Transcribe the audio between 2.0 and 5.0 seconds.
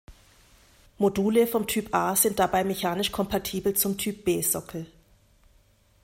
sind dabei mechanisch kompatibel zum Typ-B-Sockel.